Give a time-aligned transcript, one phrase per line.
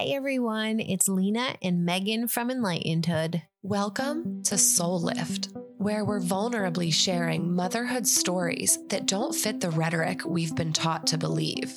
[0.00, 3.42] Hey everyone, it's Lena and Megan from Enlightenedhood.
[3.60, 10.24] Welcome to Soul Lift, where we're vulnerably sharing motherhood stories that don't fit the rhetoric
[10.24, 11.74] we've been taught to believe.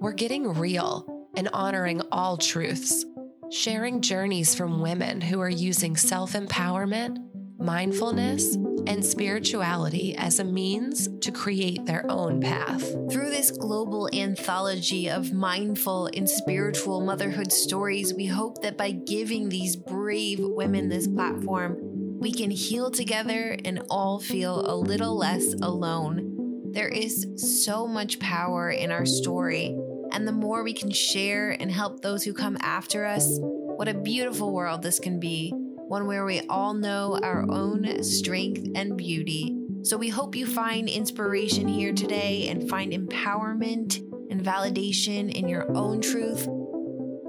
[0.00, 3.04] We're getting real and honoring all truths,
[3.50, 7.18] sharing journeys from women who are using self empowerment,
[7.58, 8.56] mindfulness,
[8.86, 12.82] and spirituality as a means to create their own path.
[13.10, 19.48] Through this global anthology of mindful and spiritual motherhood stories, we hope that by giving
[19.48, 21.76] these brave women this platform,
[22.18, 26.70] we can heal together and all feel a little less alone.
[26.72, 29.78] There is so much power in our story,
[30.12, 33.94] and the more we can share and help those who come after us, what a
[33.94, 35.52] beautiful world this can be
[35.88, 39.56] one where we all know our own strength and beauty.
[39.82, 43.98] So we hope you find inspiration here today and find empowerment
[44.30, 46.48] and validation in your own truth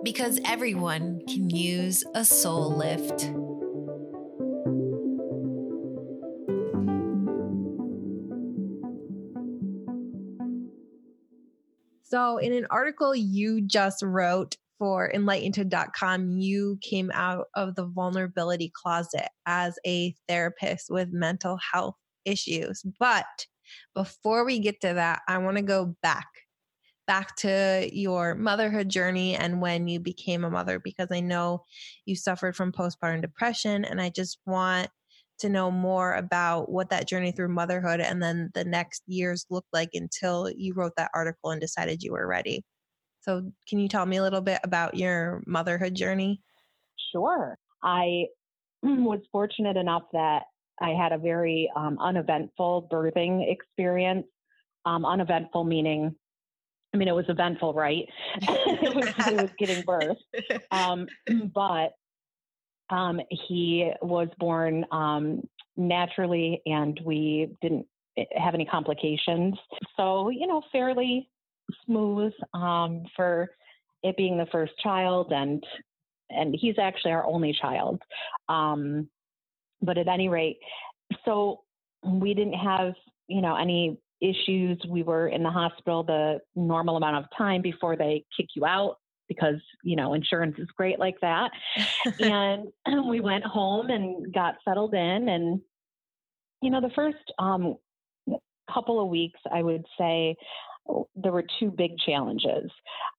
[0.04, 3.30] because everyone can use a soul lift.
[12.04, 18.72] So, in an article you just wrote, for enlightened.com, you came out of the vulnerability
[18.74, 21.96] closet as a therapist with mental health
[22.26, 22.84] issues.
[23.00, 23.26] But
[23.94, 26.28] before we get to that, I want to go back
[27.08, 31.64] back to your motherhood journey and when you became a mother because I know
[32.06, 34.90] you suffered from postpartum depression and I just want
[35.40, 39.68] to know more about what that journey through motherhood and then the next years looked
[39.74, 42.64] like until you wrote that article and decided you were ready.
[43.26, 46.42] So, can you tell me a little bit about your motherhood journey?
[47.12, 47.58] Sure.
[47.82, 48.26] I
[48.84, 50.44] was fortunate enough that
[50.80, 54.28] I had a very um, uneventful birthing experience.
[54.86, 56.16] Um, uneventful meaning,
[56.94, 58.06] I mean, it was eventful, right?
[58.36, 60.18] it, was, it, was, getting birth.
[60.70, 61.08] Um,
[61.56, 61.94] but
[62.96, 65.42] um, he was born um,
[65.76, 67.88] naturally and we didn't
[68.20, 69.56] eh, have any complications.
[69.98, 71.28] So, you know, fairly
[71.86, 73.50] smooth um, for
[74.04, 75.64] it being the first child, and
[76.30, 78.02] and he's actually our only child.
[78.50, 79.10] Um,
[79.82, 80.58] but at any rate,
[81.24, 81.62] so
[82.04, 82.94] we didn't have
[83.28, 84.80] you know any issues.
[84.88, 88.98] We were in the hospital the normal amount of time before they kick you out
[89.28, 91.52] because you know insurance is great like that.
[92.20, 92.68] and
[93.10, 95.62] we went home and got settled in, and
[96.62, 97.76] you know the first um,
[98.72, 100.36] couple of weeks, I would say
[101.16, 102.70] there were two big challenges.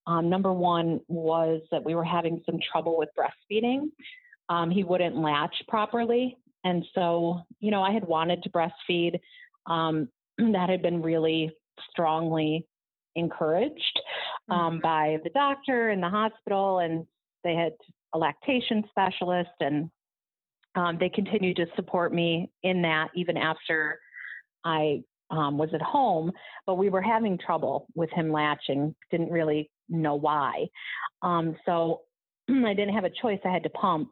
[0.06, 3.91] Um, number one was that we were having some trouble with breastfeeding.
[4.49, 6.37] Um, he wouldn't latch properly.
[6.65, 9.21] And so, you know, I had wanted to breastfeed.
[9.66, 11.50] Um, that had been really
[11.91, 12.66] strongly
[13.15, 14.00] encouraged
[14.50, 14.81] um, mm-hmm.
[14.81, 17.06] by the doctor in the hospital, and
[17.43, 17.72] they had
[18.15, 19.91] a lactation specialist, and
[20.75, 23.98] um, they continued to support me in that even after
[24.65, 26.32] I um, was at home,
[26.66, 30.66] but we were having trouble with him latching, didn't really know why.
[31.22, 32.03] Um, so
[32.50, 33.41] I didn't have a choice.
[33.44, 34.10] I had to pump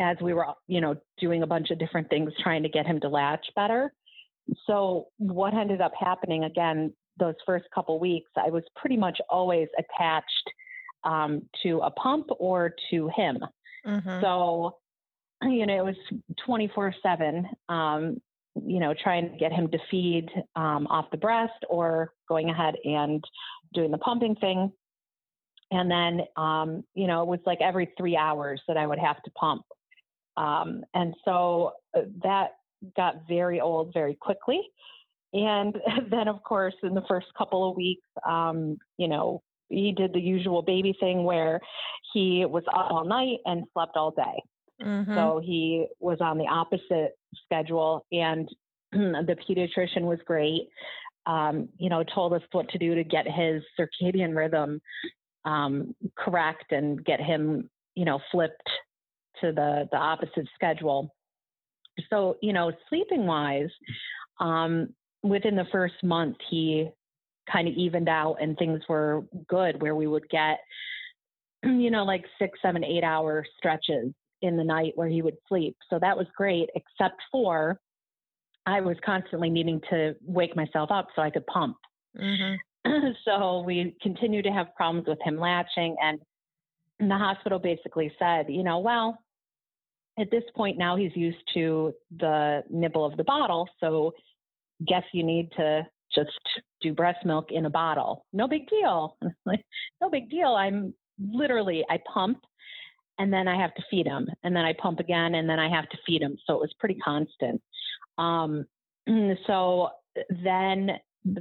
[0.00, 3.00] as we were, you know, doing a bunch of different things trying to get him
[3.00, 3.92] to latch better.
[4.66, 9.68] So what ended up happening again, those first couple weeks, I was pretty much always
[9.78, 10.50] attached
[11.04, 13.38] um, to a pump or to him.
[13.86, 14.20] Mm-hmm.
[14.20, 14.76] So,
[15.42, 15.96] you know, it was
[16.46, 17.48] 24 seven.
[17.68, 18.20] Um,
[18.66, 22.74] you know, trying to get him to feed um, off the breast or going ahead
[22.84, 23.22] and
[23.74, 24.72] doing the pumping thing.
[25.70, 29.22] And then, um, you know, it was like every three hours that I would have
[29.22, 29.62] to pump.
[30.36, 32.52] Um, and so uh, that
[32.96, 34.62] got very old very quickly.
[35.32, 35.76] And
[36.10, 40.20] then, of course, in the first couple of weeks, um, you know, he did the
[40.20, 41.60] usual baby thing where
[42.14, 44.42] he was up all night and slept all day.
[44.82, 45.14] Mm-hmm.
[45.14, 48.48] So he was on the opposite schedule, and
[48.92, 50.68] the pediatrician was great.
[51.26, 54.80] Um, you know, told us what to do to get his circadian rhythm
[55.44, 58.68] um, correct and get him, you know, flipped
[59.40, 61.14] to the the opposite schedule.
[62.10, 63.70] So, you know, sleeping wise,
[64.40, 66.88] um, within the first month, he
[67.50, 70.58] kind of evened out and things were good where we would get,
[71.64, 74.12] you know, like six, seven, eight hour stretches
[74.42, 75.76] in the night where he would sleep.
[75.90, 77.80] So that was great, except for
[78.66, 81.76] I was constantly needing to wake myself up so I could pump.
[82.18, 83.08] Mm-hmm.
[83.24, 85.94] so we continued to have problems with him latching.
[86.02, 86.18] And
[86.98, 89.18] the hospital basically said, you know, well,
[90.18, 93.68] at this point now he's used to the nibble of the bottle.
[93.78, 94.12] So
[94.86, 96.30] guess you need to just
[96.80, 98.24] do breast milk in a bottle.
[98.32, 99.16] No big deal.
[99.46, 100.54] no big deal.
[100.54, 102.38] I'm literally I pump
[103.18, 105.68] and then I have to feed him, and then I pump again, and then I
[105.68, 106.36] have to feed him.
[106.46, 107.60] So it was pretty constant.
[108.16, 108.66] Um,
[109.46, 109.88] so
[110.44, 110.92] then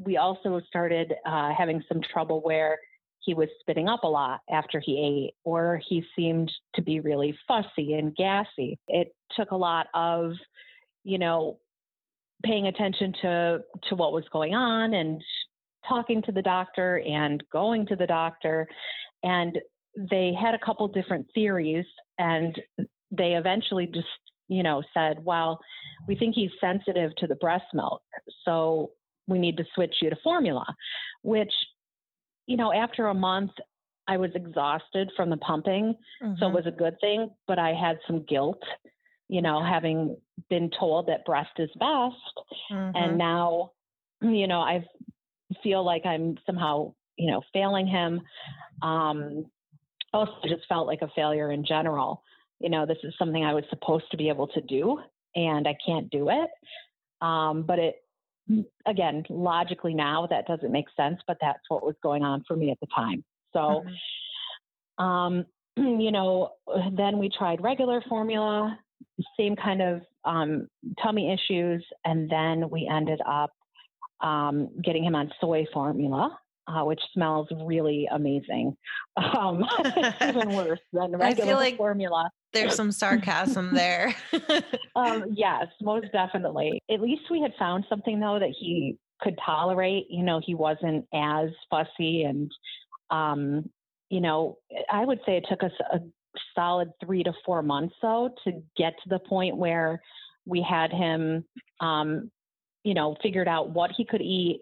[0.04, 2.78] we also started uh, having some trouble where
[3.20, 7.38] he was spitting up a lot after he ate, or he seemed to be really
[7.48, 8.80] fussy and gassy.
[8.88, 10.34] It took a lot of,
[11.04, 11.60] you know,
[12.44, 13.60] paying attention to
[13.90, 15.22] to what was going on and
[15.88, 18.68] talking to the doctor and going to the doctor
[19.24, 19.58] and
[19.98, 21.86] they had a couple different theories
[22.20, 22.56] and
[23.12, 24.08] they eventually just
[24.48, 25.60] you know said well
[26.08, 28.02] we think he's sensitive to the breast milk
[28.46, 28.92] so
[29.28, 30.66] we need to switch you to formula
[31.24, 31.52] which
[32.46, 33.52] you know after a month
[34.08, 36.34] i was exhausted from the pumping mm-hmm.
[36.38, 36.56] so it mm-hmm.
[36.56, 38.62] was a good thing but i had some guilt
[39.28, 40.16] you know having
[40.50, 42.16] been told that breast is best
[42.72, 42.96] mm-hmm.
[42.96, 43.72] and now
[44.22, 44.86] you know i
[45.64, 48.22] feel like i'm somehow you know failing him
[48.82, 49.46] um
[50.14, 52.24] also just felt like a failure in general.
[52.60, 55.00] You know, this is something I was supposed to be able to do,
[55.36, 56.50] and I can't do it.
[57.22, 57.96] Um, but it,
[58.86, 62.72] again, logically now that doesn't make sense, but that's what was going on for me
[62.72, 63.24] at the time.
[63.54, 63.84] So,
[65.00, 65.04] mm-hmm.
[65.04, 65.46] um,
[65.76, 66.52] you know,
[66.96, 68.80] then we tried regular formula,
[69.38, 70.68] same kind of um,
[71.02, 73.52] tummy issues, and then we ended up
[74.22, 76.38] um, getting him on soy formula
[76.68, 78.76] uh, which smells really amazing.
[79.16, 79.64] Um,
[80.22, 82.30] even worse than regular I feel like formula.
[82.54, 84.16] There's some sarcasm there.
[84.96, 86.82] um, yes, most definitely.
[86.90, 90.08] At least we had found something though that he could tolerate.
[90.10, 92.52] You know, he wasn't as fussy, and
[93.10, 93.70] um,
[94.10, 94.58] you know,
[94.92, 96.00] I would say it took us a
[96.56, 100.02] solid three to four months though to get to the point where
[100.46, 101.44] we had him
[101.82, 102.32] um,
[102.88, 104.62] you know, figured out what he could eat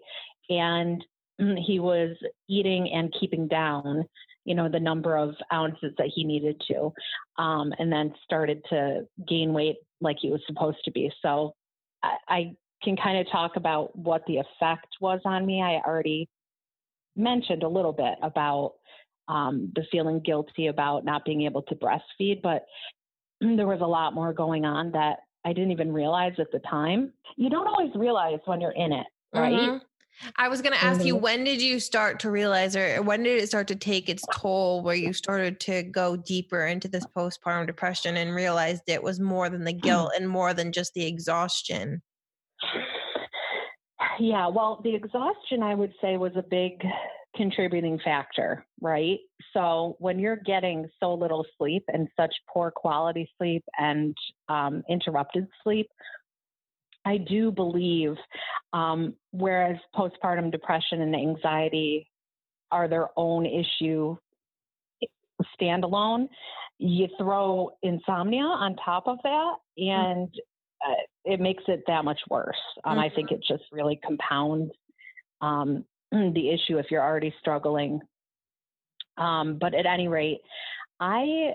[0.50, 1.04] and
[1.38, 2.16] he was
[2.48, 4.04] eating and keeping down
[4.46, 6.92] you know the number of ounces that he needed to
[7.36, 11.10] um, and then started to gain weight like he was supposed to be.
[11.20, 11.54] So
[12.02, 15.62] i, I can kind of talk about what the effect was on me.
[15.62, 16.28] I already
[17.16, 18.74] mentioned a little bit about
[19.28, 22.64] um, the feeling guilty about not being able to breastfeed but
[23.40, 27.12] there was a lot more going on that i didn't even realize at the time.
[27.36, 29.52] You don't always realize when you're in it right?
[29.52, 29.76] Mm-hmm.
[30.36, 31.22] I was going to ask you, mm-hmm.
[31.22, 34.82] when did you start to realize, or when did it start to take its toll
[34.82, 39.48] where you started to go deeper into this postpartum depression and realized it was more
[39.48, 42.02] than the guilt and more than just the exhaustion?
[44.18, 46.82] Yeah, well, the exhaustion, I would say, was a big
[47.36, 49.18] contributing factor, right?
[49.52, 54.16] So when you're getting so little sleep and such poor quality sleep and
[54.48, 55.88] um, interrupted sleep,
[57.06, 58.16] I do believe,
[58.72, 62.10] um, whereas postpartum depression and anxiety
[62.72, 64.16] are their own issue
[65.60, 66.28] standalone,
[66.78, 69.88] you throw insomnia on top of that, mm.
[69.88, 70.34] and
[70.84, 70.94] uh,
[71.24, 72.56] it makes it that much worse.
[72.84, 73.00] Um, mm-hmm.
[73.00, 73.36] I think mm-hmm.
[73.36, 74.72] it just really compounds
[75.40, 78.00] um, the issue if you're already struggling.
[79.16, 80.40] Um, but at any rate,
[81.00, 81.52] I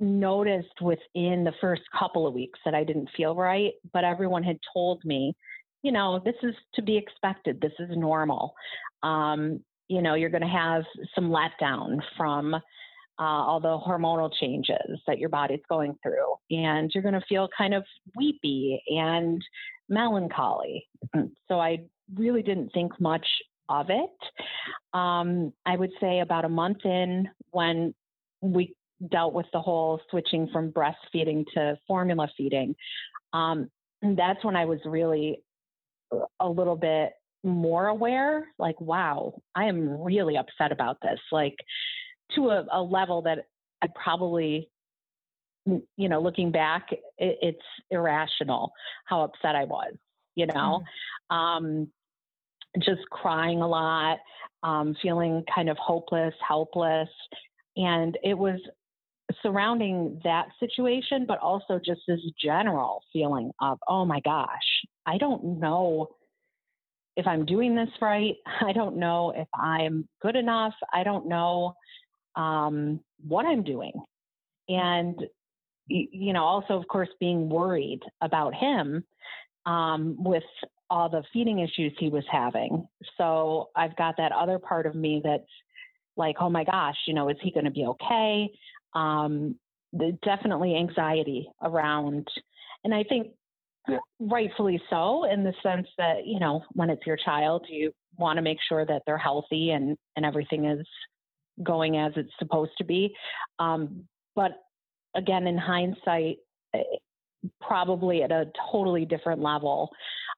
[0.00, 4.58] noticed within the first couple of weeks that I didn't feel right, but everyone had
[4.72, 5.34] told me,
[5.82, 7.60] you know, this is to be expected.
[7.60, 8.54] This is normal.
[9.02, 10.82] Um, you know, you're going to have
[11.14, 12.60] some letdown from uh,
[13.18, 17.74] all the hormonal changes that your body's going through, and you're going to feel kind
[17.74, 17.84] of
[18.16, 19.42] weepy and
[19.88, 20.86] melancholy.
[21.48, 23.26] So I really didn't think much
[23.68, 24.10] of it.
[24.92, 27.94] Um, I would say about a month in, when
[28.40, 28.74] we
[29.10, 32.74] dealt with the whole switching from breastfeeding to formula feeding,
[33.32, 33.70] um,
[34.02, 35.42] that's when I was really
[36.40, 37.12] a little bit
[37.44, 41.20] more aware like, wow, I am really upset about this.
[41.30, 41.56] Like,
[42.34, 43.46] to a, a level that
[43.82, 44.68] I probably,
[45.64, 48.72] you know, looking back, it, it's irrational
[49.04, 49.94] how upset I was,
[50.34, 50.82] you know.
[51.30, 51.34] Mm.
[51.34, 51.88] Um,
[52.80, 54.18] just crying a lot,
[54.62, 57.08] um, feeling kind of hopeless, helpless.
[57.76, 58.60] And it was
[59.42, 64.48] surrounding that situation, but also just this general feeling of, oh my gosh,
[65.06, 66.08] I don't know
[67.16, 68.34] if I'm doing this right.
[68.66, 70.74] I don't know if I'm good enough.
[70.92, 71.74] I don't know
[72.36, 73.92] um, what I'm doing.
[74.68, 75.16] And,
[75.88, 79.02] you know, also, of course, being worried about him
[79.66, 80.44] um, with
[80.90, 82.86] all the feeding issues he was having.
[83.16, 85.42] So I've got that other part of me that's
[86.16, 88.50] like, oh my gosh, you know, is he going to be okay?
[88.94, 89.56] Um,
[89.92, 92.28] the, definitely anxiety around,
[92.84, 93.28] and I think
[94.20, 98.42] rightfully so in the sense that you know when it's your child you want to
[98.42, 100.86] make sure that they're healthy and and everything is
[101.62, 103.14] going as it's supposed to be.
[103.58, 104.04] Um,
[104.34, 104.52] but
[105.16, 106.36] again, in hindsight,
[106.74, 106.82] eh,
[107.60, 109.90] probably at a totally different level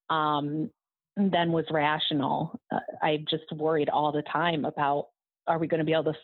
[0.08, 0.70] um,
[1.16, 2.58] than was rational.
[2.72, 5.08] Uh, I just worried all the time about
[5.46, 6.18] are we going to be able to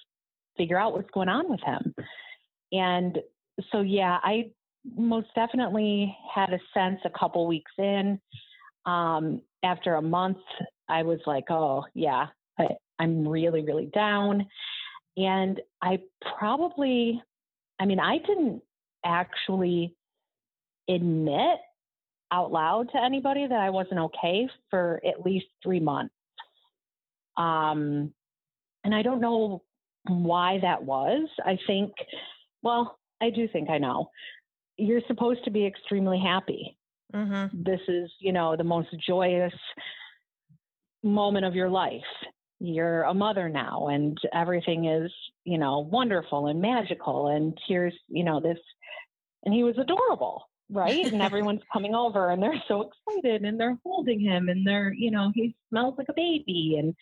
[0.56, 1.94] figure out what's going on with him?
[2.72, 3.18] And
[3.72, 4.50] so, yeah, I
[4.96, 8.20] most definitely had a sense a couple weeks in.
[8.84, 10.38] Um, after a month,
[10.88, 12.26] I was like, oh, yeah,
[12.58, 14.46] I, I'm really, really down.
[15.16, 15.98] And I
[16.38, 17.22] probably,
[17.80, 18.62] I mean, I didn't
[19.04, 19.94] actually
[20.88, 21.58] admit
[22.32, 26.14] out loud to anybody that I wasn't okay for at least three months.
[27.36, 28.12] Um,
[28.84, 29.62] and I don't know
[30.08, 31.28] why that was.
[31.44, 31.92] I think,
[32.62, 34.10] well, I do think I know.
[34.76, 36.76] You're supposed to be extremely happy.
[37.14, 37.62] Mm-hmm.
[37.62, 39.54] This is, you know, the most joyous
[41.02, 42.02] moment of your life.
[42.58, 45.12] You're a mother now, and everything is,
[45.44, 47.28] you know, wonderful and magical.
[47.28, 48.58] And here's, you know, this.
[49.44, 51.06] And he was adorable right?
[51.12, 55.10] and everyone's coming over and they're so excited and they're holding him and they're, you
[55.10, 56.94] know, he smells like a baby and,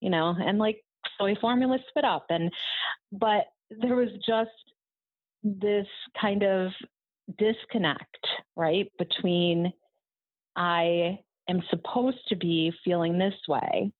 [0.00, 0.82] you know, and like
[1.22, 2.26] soy formula spit up.
[2.30, 2.50] And,
[3.12, 4.50] but there was just
[5.42, 5.86] this
[6.20, 6.70] kind of
[7.38, 8.26] disconnect,
[8.56, 8.90] right?
[8.98, 9.72] Between
[10.56, 13.92] I am supposed to be feeling this way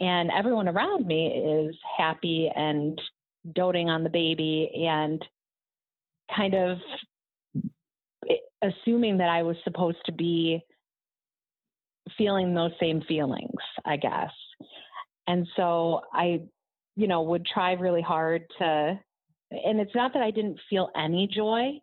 [0.00, 3.00] and everyone around me is happy and
[3.54, 5.24] doting on the baby and
[6.34, 6.78] kind of
[8.62, 10.60] assuming that I was supposed to be
[12.18, 14.32] feeling those same feelings, I guess.
[15.26, 16.42] And so I,
[16.96, 18.98] you know, would try really hard to,
[19.50, 21.78] and it's not that I didn't feel any joy.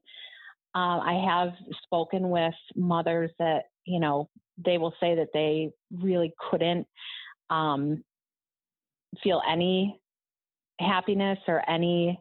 [0.75, 1.53] Uh, I have
[1.84, 4.29] spoken with mothers that, you know,
[4.63, 6.88] they will say that they really couldn't
[7.50, 8.03] um,
[9.22, 10.00] feel any
[10.79, 12.20] happiness or any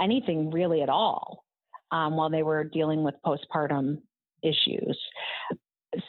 [0.00, 1.44] anything really at all
[1.90, 3.98] um, while they were dealing with postpartum
[4.42, 4.98] issues.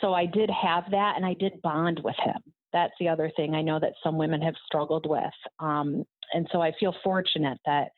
[0.02, 2.42] So I did have that and I did bond with him.
[2.76, 5.24] That's the other thing I know that some women have struggled with.
[5.62, 6.04] Um,
[6.34, 7.92] and so I feel fortunate that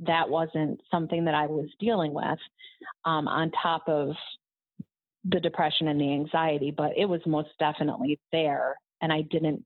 [0.00, 2.38] that wasn't something that I was dealing with
[3.04, 4.14] um, on top of
[5.26, 8.74] the depression and the anxiety, but it was most definitely there.
[9.02, 9.62] And I didn't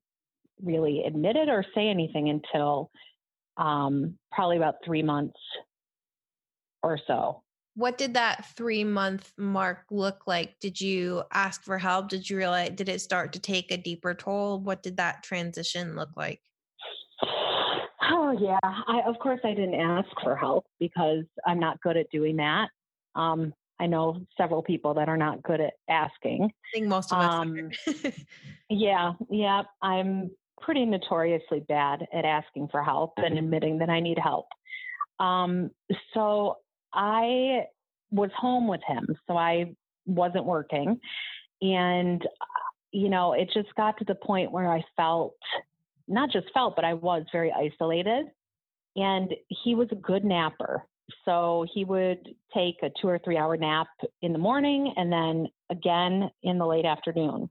[0.61, 2.91] really admit it or say anything until
[3.55, 5.39] um, probably about three months
[6.83, 7.41] or so
[7.77, 10.59] what did that three month mark look like?
[10.59, 12.09] Did you ask for help?
[12.09, 14.59] Did you realize did it start to take a deeper toll?
[14.59, 16.41] What did that transition look like?
[18.09, 18.57] Oh yeah.
[18.63, 22.69] I of course i didn't ask for help because i'm not good at doing that.
[23.15, 26.45] Um, i know several people that are not good at asking.
[26.45, 27.69] I think most of us um,
[28.71, 29.61] yeah yeah.
[29.83, 30.31] I'm
[30.61, 34.47] pretty notoriously bad at asking for help and admitting that i need help.
[35.19, 35.69] Um,
[36.15, 36.57] so
[36.97, 37.65] I
[38.11, 39.75] was home with him, so I
[40.05, 40.99] wasn't working.
[41.61, 42.21] And,
[42.91, 45.35] you know, it just got to the point where I felt,
[46.07, 48.25] not just felt, but I was very isolated.
[48.95, 50.83] And he was a good napper.
[51.23, 52.19] So he would
[52.53, 53.87] take a two or three hour nap
[54.21, 57.49] in the morning and then again in the late afternoon.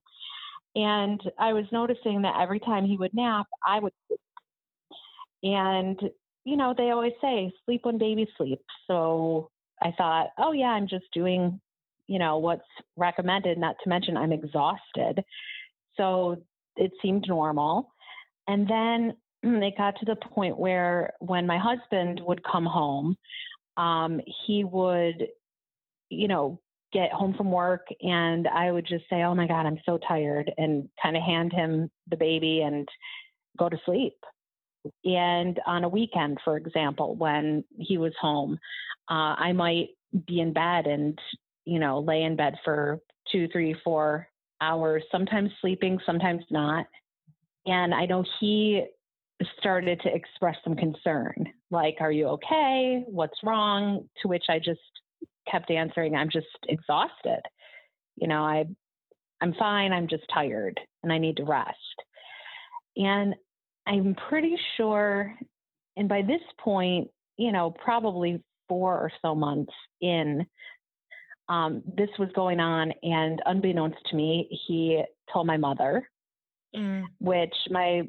[0.75, 3.93] And I was noticing that every time he would nap, I would.
[5.43, 5.99] And
[6.47, 8.65] you know, they always say sleep when baby sleeps.
[8.87, 9.51] So
[9.83, 11.61] I thought, oh, yeah, I'm just doing,
[12.07, 12.63] you know, what's
[12.97, 15.25] recommended, not to mention I'm exhausted.
[15.97, 16.37] So
[16.77, 17.93] it seemed normal.
[18.47, 23.17] And then it got to the point where when my husband would come home,
[23.77, 25.27] um, he would,
[26.11, 26.61] you know,
[26.93, 30.53] get home from work and I would just say, oh my God, I'm so tired,
[30.57, 32.89] and kind of hand him the baby and
[33.59, 34.15] go to sleep.
[35.05, 38.59] And on a weekend, for example, when he was home,
[39.11, 39.91] uh, I might
[40.27, 41.19] be in bed and,
[41.65, 43.01] you know, lay in bed for
[43.31, 44.29] two, three, four
[44.61, 46.87] hours, sometimes sleeping, sometimes not.
[47.67, 48.85] And I know he
[49.59, 51.35] started to express some concern
[51.71, 53.05] like, Are you okay?
[53.07, 54.09] What's wrong?
[54.23, 54.81] To which I just
[55.51, 57.43] kept answering, I'm just exhausted.
[58.17, 58.65] You know, I,
[59.41, 59.93] I'm fine.
[59.93, 61.77] I'm just tired and I need to rest.
[62.97, 63.35] And
[63.87, 65.35] I'm pretty sure,
[65.97, 70.45] and by this point, you know, probably four or so months in,
[71.49, 75.03] um, this was going on, and unbeknownst to me, he
[75.33, 76.09] told my mother,
[76.75, 77.05] mm.
[77.21, 78.03] which my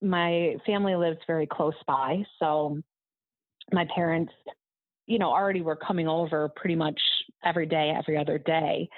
[0.00, 2.80] my family lives very close by, so
[3.72, 4.32] my parents,
[5.06, 6.98] you know, already were coming over pretty much
[7.44, 8.88] every day, every other day,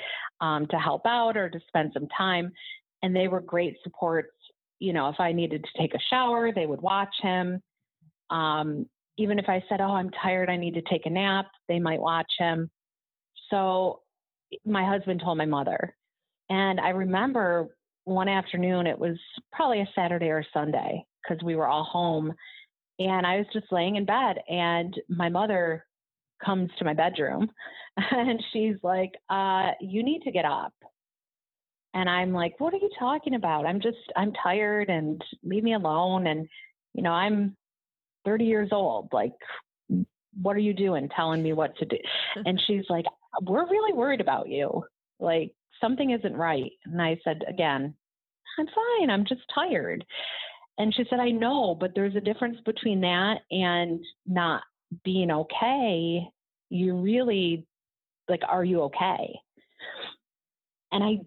[0.41, 2.53] um, to help out or to spend some time,
[3.03, 4.29] and they were great supports
[4.79, 7.61] you know, if I needed to take a shower, they would watch him.
[8.31, 11.79] Um, even if I said, Oh, I'm tired, I need to take a nap, they
[11.79, 12.71] might watch him.
[13.51, 14.01] So
[14.65, 15.95] my husband told my mother.
[16.51, 19.19] And I remember one afternoon, it was
[19.53, 22.33] probably a Saturday or Sunday because we were all home.
[22.99, 25.85] And I was just laying in bed, and my mother
[26.45, 27.49] comes to my bedroom
[27.97, 30.73] and she's like, uh, You need to get up.
[31.95, 33.67] And I'm like, What are you talking about?
[33.67, 36.27] I'm just, I'm tired and leave me alone.
[36.27, 36.49] And,
[36.95, 37.57] you know, I'm
[38.25, 39.09] 30 years old.
[39.13, 39.33] Like,
[40.41, 41.97] what are you doing telling me what to do?
[42.45, 43.07] And she's like,
[43.43, 44.85] We're really worried about you.
[45.19, 46.71] Like, something isn't right.
[46.85, 47.95] And I said, Again,
[48.59, 49.11] I'm fine.
[49.11, 50.05] I'm just tired.
[50.79, 54.63] And she said, I know, but there's a difference between that and not
[55.05, 56.29] being okay.
[56.71, 57.67] You really,
[58.29, 59.41] like, are you okay?
[60.93, 61.19] And I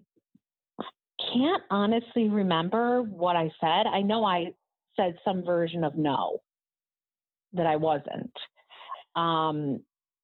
[1.32, 3.86] can't honestly remember what I said.
[3.86, 4.52] I know I
[4.96, 6.40] said some version of no,
[7.52, 8.32] that I wasn't.
[9.14, 9.80] Um,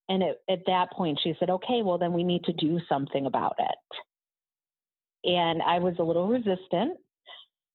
[0.09, 3.27] and it, at that point, she said, okay, well, then we need to do something
[3.27, 5.29] about it.
[5.29, 6.99] And I was a little resistant,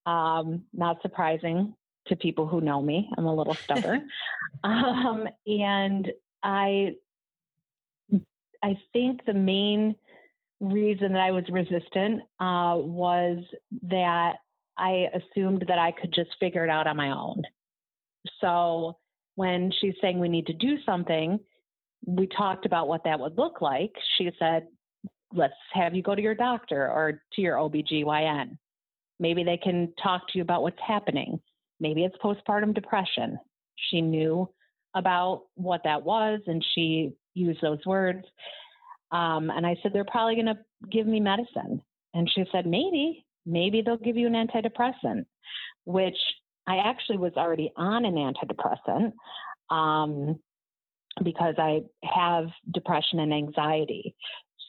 [0.05, 1.75] um, not surprising
[2.07, 3.09] to people who know me.
[3.17, 4.09] I'm a little stubborn.
[4.63, 6.11] um, and
[6.41, 6.95] I,
[8.63, 9.95] I think the main
[10.63, 13.43] reason that I was resistant uh, was
[13.83, 14.33] that
[14.77, 17.43] I assumed that I could just figure it out on my own.
[18.41, 18.97] So
[19.35, 21.39] when she's saying we need to do something,
[22.05, 23.91] we talked about what that would look like.
[24.17, 24.67] She said,
[25.33, 28.57] let's have you go to your doctor or to your OBGYN.
[29.19, 31.39] Maybe they can talk to you about what's happening.
[31.79, 33.39] Maybe it's postpartum depression.
[33.89, 34.49] She knew
[34.95, 38.25] about what that was and she used those words.
[39.13, 40.57] Um, and I said, they're probably going to
[40.91, 41.81] give me medicine.
[42.15, 45.25] And she said, maybe, maybe they'll give you an antidepressant,
[45.85, 46.17] which
[46.67, 49.13] I actually was already on an antidepressant
[49.69, 50.39] um,
[51.23, 54.15] because I have depression and anxiety.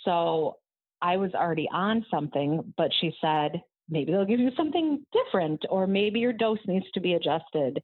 [0.04, 0.58] So
[1.00, 5.86] I was already on something, but she said, maybe they'll give you something different, or
[5.86, 7.82] maybe your dose needs to be adjusted,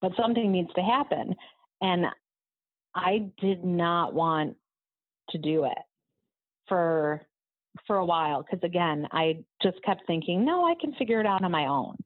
[0.00, 1.34] but something needs to happen.
[1.80, 2.06] And
[2.94, 4.56] I did not want
[5.30, 5.78] to do it
[6.68, 7.22] for
[7.86, 11.44] for a while because again i just kept thinking no i can figure it out
[11.44, 11.96] on my own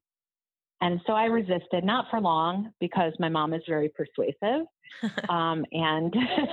[0.83, 4.67] and so I resisted, not for long, because my mom is very persuasive
[5.29, 6.13] um, and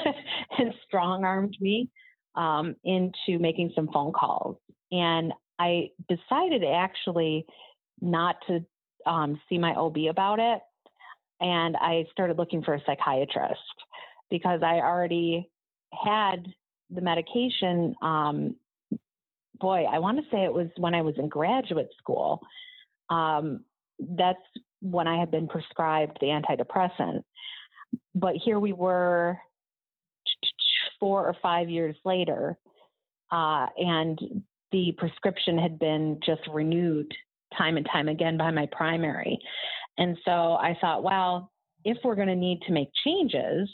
[0.60, 1.89] and strong armed me
[2.36, 4.58] um, into making some phone calls.
[4.91, 7.45] And I decided actually
[8.02, 8.63] not to
[9.08, 10.62] um, see my OB about it.
[11.41, 13.60] And I started looking for a psychiatrist
[14.30, 15.50] because I already
[15.91, 16.45] had
[16.89, 17.95] the medication.
[18.02, 18.56] Um,
[19.60, 22.41] boy, I want to say it was when I was in graduate school.
[23.10, 23.65] Um,
[23.99, 24.39] that's
[24.82, 27.23] when I had been prescribed the antidepressant.
[28.15, 29.38] But here we were
[30.99, 32.58] four or five years later,
[33.32, 37.12] uh, and the prescription had been just renewed
[37.58, 39.39] time and time again by my primary.
[39.97, 41.52] And so I thought, well,
[41.84, 43.69] if we're going to need to make changes,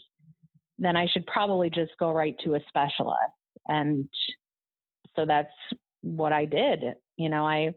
[0.77, 3.19] then I should probably just go right to a specialist.
[3.67, 4.07] And
[5.15, 5.51] so that's
[6.01, 6.79] what I did.
[7.17, 7.73] You know, I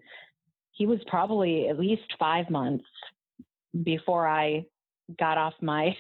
[0.73, 2.85] he was probably at least five months
[3.83, 4.65] before I
[5.19, 5.97] got off my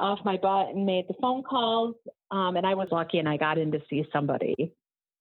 [0.00, 1.94] off my butt and made the phone calls.
[2.30, 4.72] Um, and I was lucky and I got in to see somebody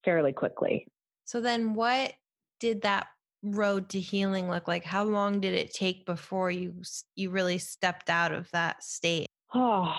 [0.04, 0.88] fairly quickly.
[1.26, 2.14] So then what
[2.60, 3.08] did that
[3.44, 4.84] road to healing look like?
[4.84, 6.74] How long did it take before you
[7.16, 9.28] you really stepped out of that state?
[9.54, 9.94] Oh,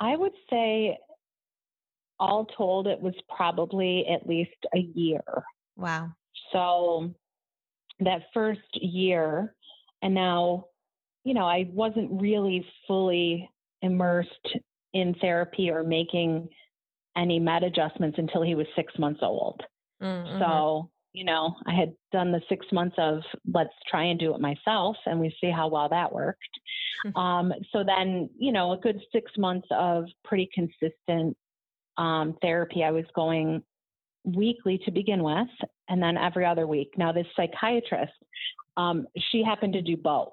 [0.00, 0.98] I would say
[2.18, 5.22] all told it was probably at least a year.
[5.76, 6.10] Wow.
[6.52, 7.12] So
[8.00, 9.54] that first year,
[10.02, 10.66] and now,
[11.24, 13.50] you know, I wasn't really fully
[13.82, 14.56] immersed
[14.92, 16.48] in therapy or making
[17.16, 19.60] any med adjustments until he was six months old.
[20.02, 20.38] Mm-hmm.
[20.38, 24.40] So, you know, I had done the six months of let's try and do it
[24.40, 26.42] myself, and we see how well that worked.
[27.06, 27.18] Mm-hmm.
[27.20, 31.36] Um, so then, you know, a good six months of pretty consistent
[31.98, 32.82] um, therapy.
[32.82, 33.62] I was going
[34.24, 35.48] weekly to begin with,
[35.88, 36.94] and then every other week.
[36.96, 38.12] Now, this psychiatrist,
[38.76, 40.32] um, she happened to do both,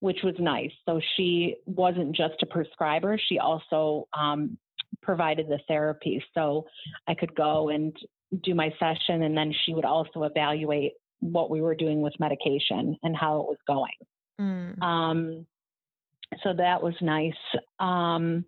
[0.00, 0.72] which was nice.
[0.86, 4.56] So she wasn't just a prescriber, she also um,
[5.02, 6.24] provided the therapy.
[6.34, 6.66] So
[7.06, 7.94] I could go and
[8.42, 12.96] do my session, and then she would also evaluate what we were doing with medication
[13.02, 13.90] and how it was going.
[14.40, 14.82] Mm.
[14.82, 15.46] Um,
[16.42, 17.32] so that was nice.
[17.80, 18.44] Um,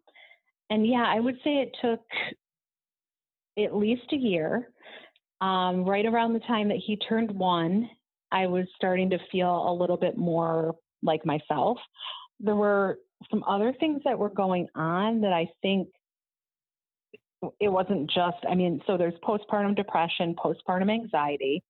[0.68, 2.00] and yeah, I would say it took
[3.58, 4.68] at least a year.
[5.40, 7.88] Um, right around the time that he turned one,
[8.30, 11.78] I was starting to feel a little bit more like myself.
[12.38, 12.98] there were
[13.30, 15.88] some other things that were going on that I think
[17.58, 21.62] it wasn't just, I mean, so there's postpartum depression, postpartum anxiety.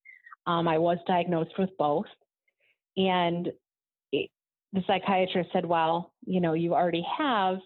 [0.47, 2.05] Um, I was diagnosed with both.
[2.97, 3.49] And
[4.11, 4.29] it,
[4.73, 7.57] the psychiatrist said, well, you know, you already have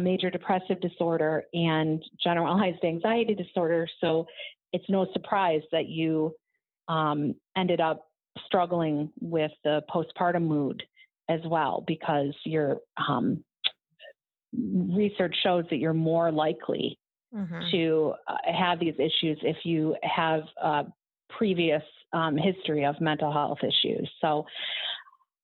[0.00, 3.86] major depressive disorder and generalized anxiety disorder.
[4.00, 4.26] So
[4.72, 6.34] it's no surprise that you
[6.88, 8.08] um, ended up
[8.46, 10.82] struggling with the postpartum mood
[11.28, 13.44] as well because your um,
[14.52, 16.98] research shows that you're more likely
[17.36, 17.60] mm-hmm.
[17.70, 20.84] to uh, have these issues if you have a
[21.30, 24.10] previous um, history of mental health issues.
[24.20, 24.46] So,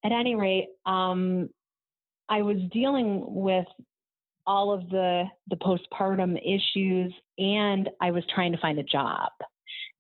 [0.05, 1.49] at any rate, um,
[2.29, 3.67] I was dealing with
[4.47, 9.31] all of the the postpartum issues, and I was trying to find a job.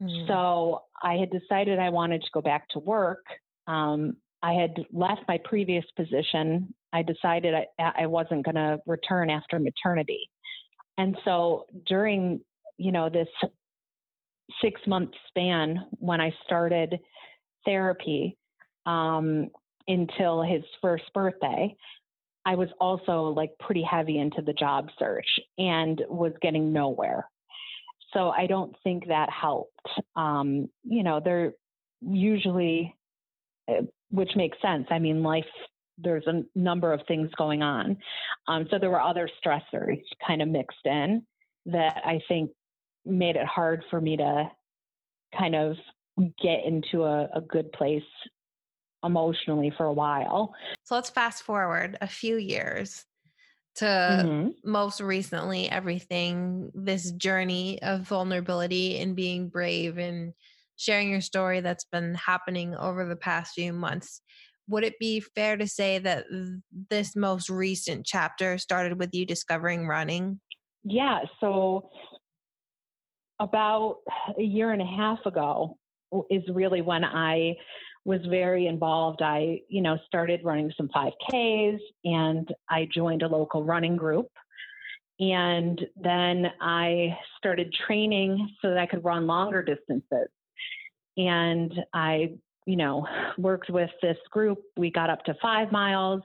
[0.02, 0.26] Mm.
[0.26, 3.24] So I had decided I wanted to go back to work.
[3.66, 6.74] Um, I had left my previous position.
[6.92, 10.28] I decided I, I wasn't going to return after maternity.
[10.98, 12.40] And so during,
[12.78, 13.28] you know, this
[14.61, 16.98] six month span when I started
[17.64, 18.37] therapy
[18.87, 19.48] um,
[19.88, 21.74] until his first birthday,
[22.44, 25.26] I was also like pretty heavy into the job search
[25.59, 27.28] and was getting nowhere.
[28.12, 29.88] So I don't think that helped.
[30.16, 31.52] Um, you know, they're
[32.00, 32.94] usually,
[33.68, 34.87] eh, which makes sense.
[34.90, 35.44] I mean, life,
[35.98, 37.96] there's a number of things going on.
[38.48, 41.24] Um, so there were other stressors kind of mixed in
[41.66, 42.50] that I think
[43.05, 44.50] made it hard for me to
[45.37, 45.76] kind of
[46.42, 48.02] get into a, a good place
[49.05, 50.55] emotionally for a while.
[50.85, 53.05] So let's fast forward a few years
[53.76, 54.70] to mm-hmm.
[54.70, 60.35] most recently everything this journey of vulnerability and being brave and
[60.76, 64.20] sharing your story that's been happening over the past few months
[64.68, 66.25] would it be fair to say that
[66.90, 70.40] this most recent chapter started with you discovering running
[70.85, 71.90] yeah so
[73.40, 73.98] about
[74.38, 75.77] a year and a half ago
[76.31, 77.55] is really when i
[78.05, 79.22] was very involved.
[79.22, 84.29] I, you know, started running some 5Ks and I joined a local running group.
[85.20, 90.29] And then I started training so that I could run longer distances.
[91.16, 92.35] And I,
[92.66, 93.07] you know,
[93.38, 94.59] worked with this group.
[94.77, 96.22] We got up to five miles.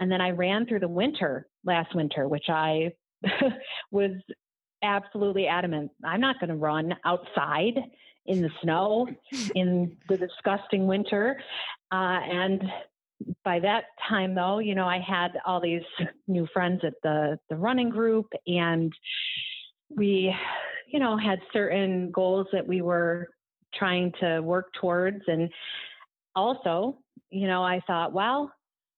[0.00, 2.92] And then I ran through the winter last winter, which I
[3.90, 4.10] was
[4.82, 7.78] absolutely adamant I'm not going to run outside
[8.26, 9.06] in the snow
[9.54, 11.40] in the disgusting winter.
[11.90, 12.62] Uh, and
[13.44, 15.82] by that time, though, you know, I had all these
[16.26, 18.92] new friends at the, the running group, and
[19.88, 20.34] we,
[20.88, 23.28] you know, had certain goals that we were
[23.74, 25.22] trying to work towards.
[25.26, 25.50] And
[26.34, 26.98] also,
[27.30, 28.52] you know, I thought, well,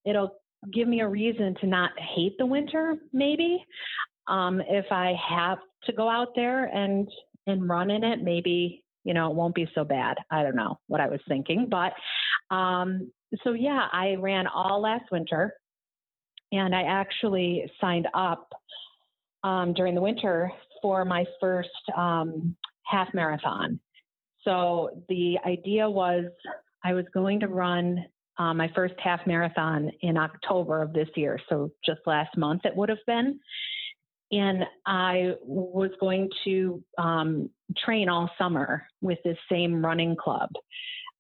[0.05, 0.37] it'll
[0.73, 3.65] give me a reason to not hate the winter, maybe.
[4.29, 7.09] Um, if I have to go out there and
[7.47, 10.17] and run in it, maybe you know, it won't be so bad.
[10.31, 11.69] I don't know what I was thinking.
[11.71, 11.93] But
[12.55, 13.13] um,
[13.45, 15.55] so, yeah, I ran all last winter
[16.53, 18.49] and I actually signed up
[19.43, 23.79] um, during the winter for my first um, half marathon.
[24.45, 26.27] So the idea was
[26.85, 28.05] I was going to run
[28.39, 31.39] uh, my first half marathon in October of this year.
[31.49, 33.39] So just last month it would have been
[34.35, 37.51] and I was going to um,
[37.85, 40.51] train all summer with this same running club.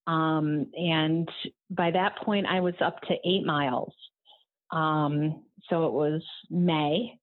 [0.06, 1.28] Um, and
[1.70, 3.92] by that point, I was up to eight miles.
[4.70, 7.18] Um, so it was May,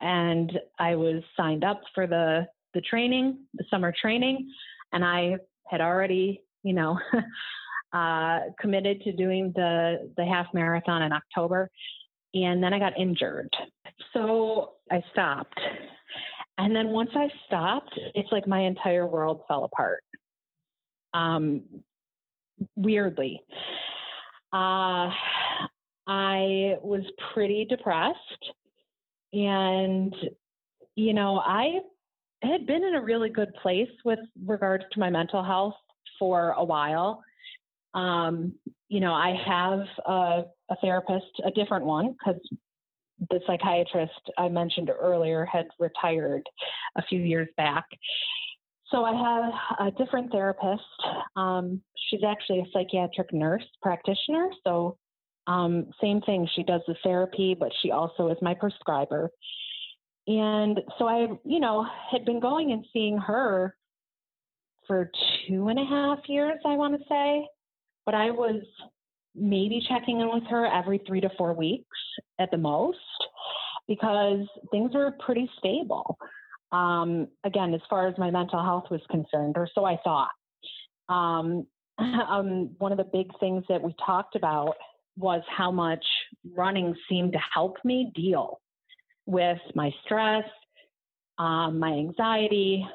[0.00, 4.50] and I was signed up for the the training, the summer training,
[4.92, 5.36] and I
[5.68, 6.98] had already, you know,
[7.92, 11.70] uh, committed to doing the the half marathon in October
[12.34, 13.50] and then I got injured.
[14.12, 15.60] So I stopped.
[16.58, 20.02] And then once I stopped, it's like my entire world fell apart.
[21.14, 21.62] Um,
[22.76, 23.42] weirdly.
[24.52, 25.10] Uh,
[26.06, 27.02] I was
[27.32, 28.18] pretty depressed.
[29.32, 30.14] And,
[30.94, 31.80] you know, I
[32.42, 35.74] had been in a really good place with regards to my mental health
[36.18, 37.22] for a while.
[37.94, 38.54] Um,
[38.88, 42.40] you know, I have a, a therapist, a different one, because
[43.30, 46.42] the psychiatrist I mentioned earlier had retired
[46.96, 47.84] a few years back.
[48.90, 50.82] So I have a different therapist.
[51.36, 54.50] Um, she's actually a psychiatric nurse practitioner.
[54.64, 54.98] So
[55.46, 56.48] um, same thing.
[56.54, 59.30] She does the therapy, but she also is my prescriber.
[60.26, 63.76] And so I, you know, had been going and seeing her
[64.86, 65.10] for
[65.48, 67.46] two and a half years, I want to say
[68.04, 68.62] but I was
[69.34, 71.86] maybe checking in with her every three to four weeks
[72.38, 72.98] at the most
[73.88, 76.18] because things were pretty stable.
[76.70, 80.30] Um, again, as far as my mental health was concerned, or so I thought.
[81.08, 81.66] Um,
[81.98, 84.74] um, one of the big things that we talked about
[85.16, 86.04] was how much
[86.56, 88.60] running seemed to help me deal
[89.26, 90.44] with my stress,
[91.38, 92.86] um, my anxiety.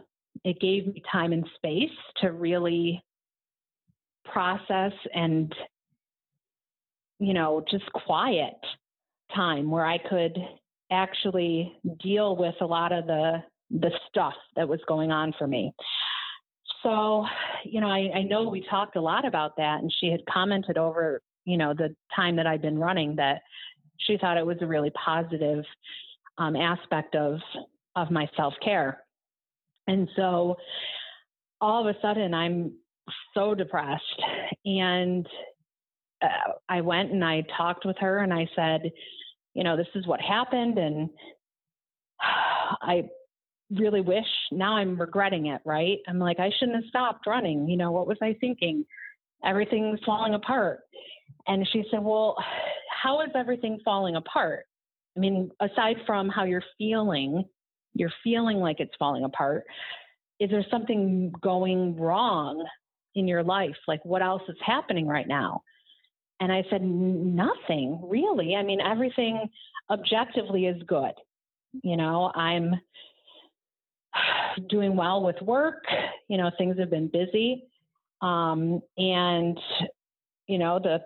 [0.44, 1.90] It gave me time and space
[2.22, 3.04] to really
[4.26, 5.54] process and,
[7.20, 8.56] you know, just quiet
[9.36, 10.38] time where I could
[10.92, 15.74] actually deal with a lot of the the stuff that was going on for me.
[16.84, 17.26] So,
[17.66, 20.78] you know, I, I know we talked a lot about that, and she had commented
[20.78, 23.42] over, you know, the time that I'd been running that
[23.98, 25.66] she thought it was a really positive
[26.38, 27.40] um, aspect of
[27.96, 29.04] of my self care.
[29.88, 30.58] And so,
[31.62, 32.74] all of a sudden, I'm
[33.34, 34.22] so depressed,
[34.66, 35.26] and
[36.22, 38.92] uh, I went and I talked with her, and I said,
[39.54, 40.78] you know, this is what happened.
[40.78, 41.10] And
[42.20, 43.04] I
[43.72, 45.98] really wish now I'm regretting it, right?
[46.08, 47.68] I'm like, I shouldn't have stopped running.
[47.68, 48.86] You know, what was I thinking?
[49.44, 50.82] Everything's falling apart.
[51.48, 52.36] And she said, Well,
[53.04, 54.66] how is everything falling apart?
[55.18, 57.44] I mean, aside from how you're feeling,
[57.96, 59.64] you're feeling like it's falling apart.
[60.40, 62.64] Is there something going wrong
[63.16, 63.76] in your life?
[63.88, 65.64] Like, what else is happening right now?
[66.40, 68.56] And I said, nothing really.
[68.56, 69.50] I mean, everything
[69.90, 71.14] objectively is good.
[71.84, 72.76] You know, I'm
[74.70, 75.84] doing well with work.
[76.30, 77.64] You know, things have been busy.
[78.22, 79.60] Um, and,
[80.46, 81.00] you know, the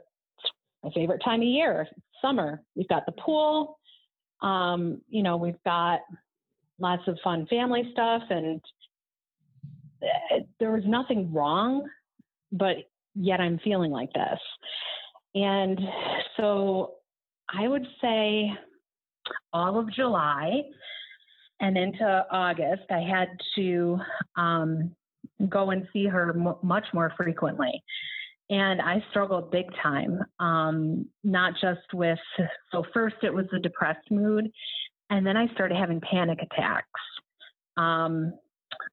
[0.83, 1.87] my favorite time of year,
[2.21, 2.61] summer.
[2.75, 3.77] We've got the pool.
[4.41, 5.99] Um, you know, we've got
[6.79, 8.61] lots of fun family stuff, and
[10.01, 11.87] eh, there was nothing wrong,
[12.51, 12.77] but
[13.15, 14.39] yet I'm feeling like this.
[15.35, 15.79] And
[16.37, 16.95] so
[17.49, 18.51] I would say
[19.53, 20.61] all of July
[21.59, 23.99] and into August, I had to
[24.35, 24.95] um,
[25.47, 27.83] go and see her m- much more frequently.
[28.51, 32.19] And I struggled big time, um, not just with,
[32.71, 34.51] so first it was the depressed mood,
[35.09, 36.87] and then I started having panic attacks.
[37.77, 38.33] Um,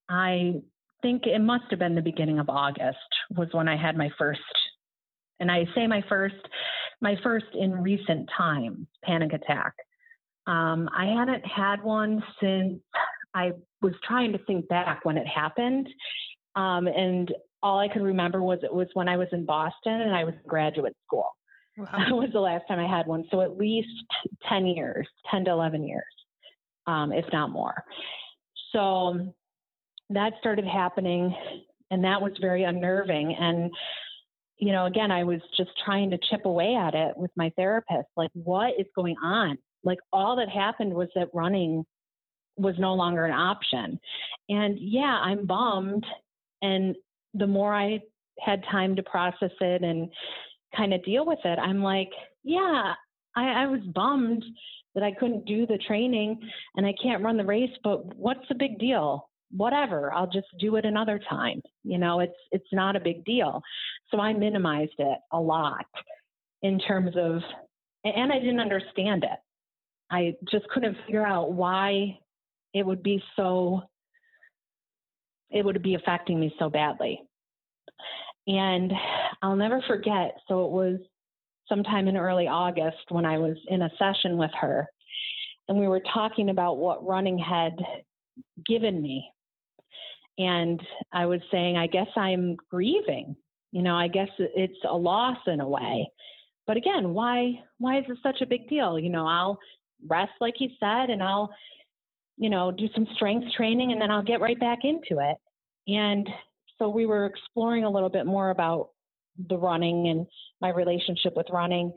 [0.08, 0.54] I
[1.02, 2.96] think it must have been the beginning of August
[3.36, 4.40] was when I had my first
[5.40, 6.34] and I say my first,
[7.00, 9.74] my first in recent times panic attack.
[10.46, 12.80] Um, I hadn't had one since
[13.34, 15.88] I was trying to think back when it happened.
[16.56, 17.30] Um, and
[17.62, 20.34] all I could remember was it was when I was in Boston and I was
[20.34, 21.28] in graduate school.
[21.76, 21.86] Wow.
[21.92, 23.24] That was the last time I had one.
[23.30, 23.88] So at least
[24.48, 26.04] 10 years, 10 to 11 years,
[26.86, 27.84] um, if not more.
[28.72, 29.32] So
[30.10, 31.34] that started happening
[31.90, 33.34] and that was very unnerving.
[33.38, 33.70] And
[34.58, 38.08] you know, again, I was just trying to chip away at it with my therapist.
[38.16, 39.56] Like, what is going on?
[39.84, 41.84] Like, all that happened was that running
[42.56, 44.00] was no longer an option.
[44.48, 46.04] And yeah, I'm bummed.
[46.60, 46.96] And
[47.34, 48.00] the more I
[48.40, 50.08] had time to process it and
[50.76, 52.10] kind of deal with it, I'm like,
[52.44, 52.94] yeah,
[53.36, 54.44] I, I was bummed
[54.94, 56.40] that I couldn't do the training
[56.76, 59.28] and I can't run the race, but what's the big deal?
[59.50, 61.60] whatever i'll just do it another time.
[61.84, 63.62] You know it's it's not a big deal.
[64.10, 65.86] So i minimized it a lot
[66.62, 67.40] in terms of
[68.04, 69.38] and i didn't understand it.
[70.10, 72.18] I just couldn't figure out why
[72.74, 73.82] it would be so
[75.50, 77.20] it would be affecting me so badly
[78.46, 78.92] and
[79.42, 80.98] i'll never forget so it was
[81.68, 84.87] sometime in early august when i was in a session with her
[85.68, 87.76] and we were talking about what running had
[88.66, 89.30] given me
[90.38, 90.80] and
[91.12, 93.37] I was saying, I guess I'm grieving.
[93.72, 96.08] You know, I guess it's a loss in a way.
[96.66, 98.98] But again, why why is this such a big deal?
[98.98, 99.58] You know, I'll
[100.06, 101.50] rest like he said, and I'll,
[102.38, 105.37] you know, do some strength training, and then I'll get right back into it.
[105.90, 106.29] And
[106.79, 108.90] so we were exploring a little bit more about
[109.48, 110.27] the running and
[110.61, 111.92] my relationship with running.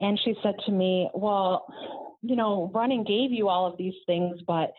[0.00, 1.66] And she said to me, Well,
[2.22, 4.72] you know, running gave you all of these things, but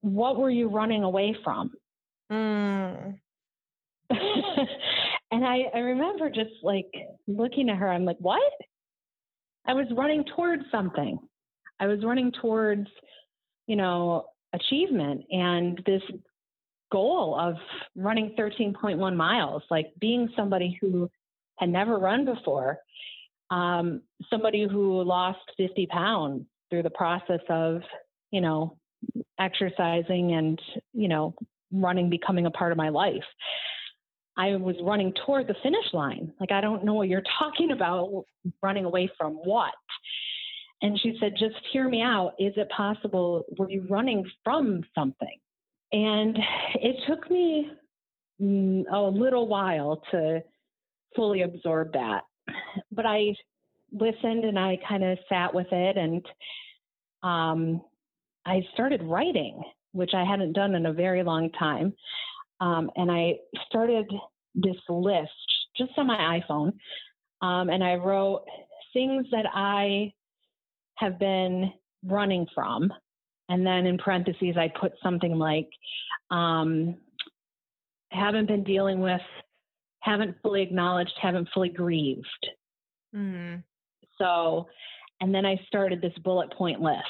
[0.00, 1.70] what were you running away from?
[2.30, 3.18] Mm.
[4.10, 6.92] and I, I remember just like
[7.26, 8.52] looking at her, I'm like, what?
[9.66, 11.18] I was running towards something.
[11.78, 12.88] I was running towards,
[13.66, 16.02] you know, achievement and this
[16.90, 17.54] goal of
[17.96, 21.10] running 13.1 miles, like being somebody who
[21.58, 22.78] had never run before,
[23.50, 27.80] um, somebody who lost 50 pounds through the process of,
[28.30, 28.76] you know,
[29.38, 30.60] exercising and,
[30.92, 31.34] you know,
[31.72, 33.24] running becoming a part of my life.
[34.36, 36.32] I was running toward the finish line.
[36.40, 38.24] Like, I don't know what you're talking about,
[38.62, 39.72] running away from what?
[40.82, 42.32] And she said, just hear me out.
[42.38, 45.38] Is it possible, were you running from something?
[45.92, 46.36] And
[46.74, 47.70] it took me
[48.40, 50.42] mm, a little while to
[51.14, 52.22] fully absorb that.
[52.90, 53.34] But I
[53.92, 56.26] listened and I kind of sat with it and
[57.22, 57.82] um,
[58.44, 61.94] I started writing, which I hadn't done in a very long time.
[62.60, 63.34] Um, and I
[63.68, 64.06] started
[64.54, 65.30] this list
[65.76, 66.72] just on my iPhone.
[67.40, 68.44] Um, and I wrote
[68.92, 70.12] things that I
[70.96, 71.72] have been
[72.04, 72.92] running from.
[73.48, 75.68] And then in parentheses, I put something like,
[76.30, 76.96] um,
[78.10, 79.20] haven't been dealing with,
[80.00, 82.46] haven't fully acknowledged, haven't fully grieved.
[83.14, 83.60] Mm-hmm.
[84.18, 84.68] So,
[85.20, 87.02] and then I started this bullet point list.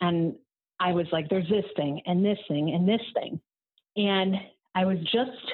[0.00, 0.34] And
[0.78, 3.40] I was like, there's this thing and this thing and this thing.
[3.96, 4.36] And
[4.74, 5.52] I was just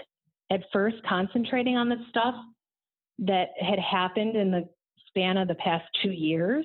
[0.51, 2.35] at first concentrating on the stuff
[3.21, 4.69] that had happened in the
[5.09, 6.65] span of the past two years.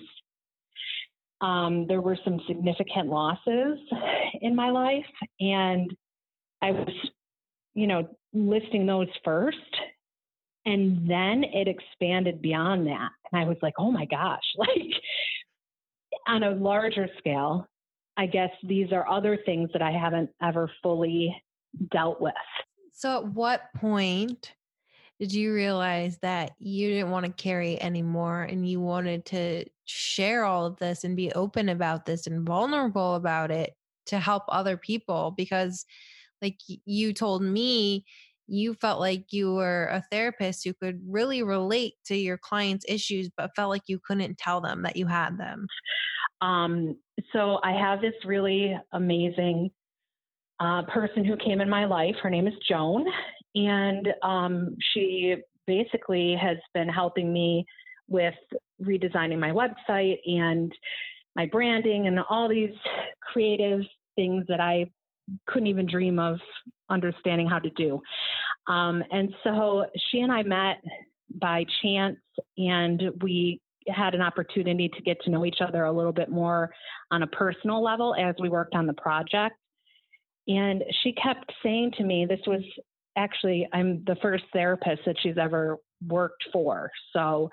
[1.42, 3.80] Um, there were some significant losses
[4.42, 5.06] in my life,
[5.40, 5.92] and
[6.62, 6.90] I was,
[7.74, 9.58] you know, listing those first.
[10.66, 13.10] And then it expanded beyond that.
[13.32, 14.94] And I was like, oh my gosh, like
[16.28, 17.68] on a larger scale,
[18.18, 21.36] I guess these are other things that I haven't ever fully
[21.92, 22.34] dealt with.
[22.94, 24.54] So, at what point
[25.22, 30.46] did you realize that you didn't want to carry anymore and you wanted to share
[30.46, 33.76] all of this and be open about this and vulnerable about it
[34.08, 35.32] to help other people?
[35.38, 35.86] Because,
[36.42, 38.04] like you told me,
[38.48, 43.30] you felt like you were a therapist who could really relate to your clients' issues,
[43.38, 45.68] but felt like you couldn't tell them that you had them.
[46.42, 46.98] Um,
[47.32, 49.70] so I have this really amazing
[50.60, 52.16] uh, person who came in my life.
[52.24, 53.06] Her name is Joan,
[53.56, 55.36] and um, she
[55.68, 57.66] basically has been helping me
[58.08, 58.34] with
[58.82, 60.72] redesigning my website and
[61.36, 62.76] my branding and all these
[63.22, 63.82] creative
[64.16, 64.90] things that I
[65.48, 66.40] couldn't even dream of
[66.90, 68.02] understanding how to do.
[68.68, 70.78] Um, and so she and I met
[71.40, 72.18] by chance,
[72.58, 76.70] and we had an opportunity to get to know each other a little bit more
[77.10, 79.56] on a personal level as we worked on the project.
[80.48, 82.62] And she kept saying to me, this was
[83.18, 86.90] actually, I'm the first therapist that she's ever worked for.
[87.14, 87.50] So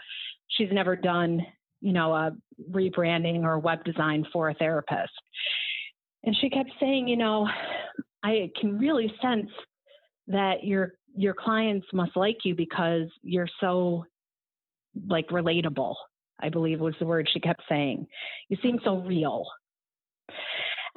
[0.49, 1.41] she's never done,
[1.81, 2.33] you know, a
[2.71, 5.13] rebranding or web design for a therapist.
[6.25, 7.49] And she kept saying, you know,
[8.23, 9.51] I can really sense
[10.27, 14.05] that your your clients must like you because you're so
[15.09, 15.95] like relatable
[16.41, 18.07] I believe was the word she kept saying.
[18.49, 19.45] You seem so real.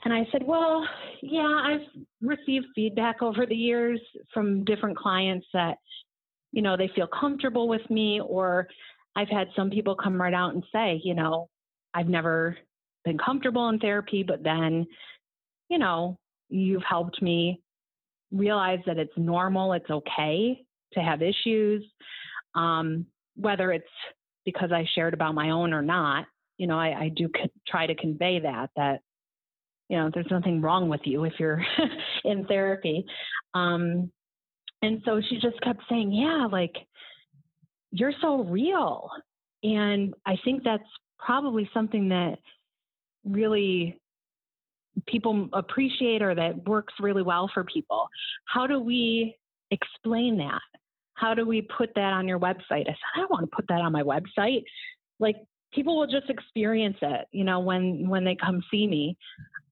[0.04, 0.88] And I said, Well,
[1.22, 4.00] yeah, I've received feedback over the years
[4.34, 5.78] from different clients that,
[6.52, 8.68] you know, they feel comfortable with me, or
[9.16, 11.50] I've had some people come right out and say, you know,
[11.94, 12.58] I've never
[13.04, 14.86] been comfortable in therapy, but then,
[15.70, 16.18] you know,
[16.50, 17.62] you've helped me
[18.32, 21.84] realize that it's normal, it's okay to have issues.
[22.56, 23.86] Um, whether it's
[24.46, 26.26] because I shared about my own or not,
[26.58, 29.02] you know, I, I do c- try to convey that, that,
[29.92, 31.62] you know, there's nothing wrong with you if you're
[32.26, 33.06] in therapy.
[33.54, 34.12] Um,
[34.82, 36.76] and so she just kept saying, yeah, like,
[37.92, 39.10] you're so real.
[39.64, 40.84] And I think that's
[41.20, 42.38] probably something that
[43.26, 44.00] really
[45.08, 48.08] people appreciate or that works really well for people.
[48.46, 49.38] How do we
[49.70, 50.62] explain that?
[51.22, 52.82] how do we put that on your website?
[52.82, 54.64] I said, I don't want to put that on my website.
[55.20, 55.36] Like
[55.74, 59.18] people will just experience it, you know, when when they come see me.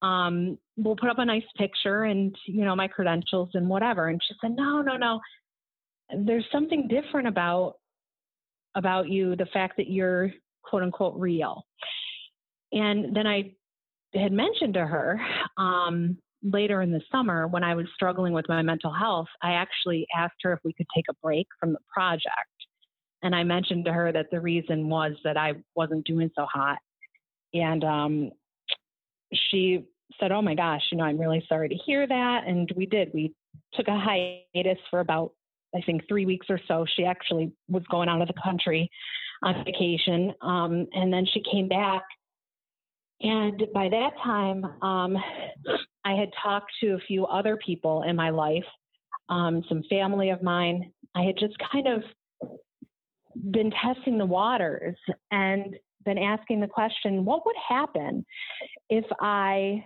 [0.01, 4.07] Um, we'll put up a nice picture and you know my credentials and whatever.
[4.07, 5.19] And she said, No, no, no.
[6.25, 7.75] There's something different about
[8.75, 10.31] about you, the fact that you're
[10.63, 11.65] quote unquote real.
[12.71, 13.53] And then I
[14.13, 15.19] had mentioned to her
[15.57, 20.07] um, later in the summer, when I was struggling with my mental health, I actually
[20.15, 22.58] asked her if we could take a break from the project.
[23.21, 26.77] And I mentioned to her that the reason was that I wasn't doing so hot.
[27.53, 28.31] And um,
[29.33, 29.85] she
[30.19, 32.43] said, Oh my gosh, you know, I'm really sorry to hear that.
[32.47, 33.11] And we did.
[33.13, 33.33] We
[33.73, 35.33] took a hiatus for about,
[35.75, 36.85] I think, three weeks or so.
[36.95, 38.89] She actually was going out of the country
[39.43, 40.33] on vacation.
[40.41, 42.03] Um, and then she came back
[43.21, 45.17] and by that time, um,
[46.05, 48.63] I had talked to a few other people in my life,
[49.27, 50.91] um, some family of mine.
[51.15, 52.03] I had just kind of
[53.51, 54.97] been testing the waters
[55.31, 55.75] and
[56.05, 58.25] been asking the question what would happen
[58.89, 59.85] if I